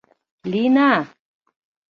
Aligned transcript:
—Лина! 0.51 0.91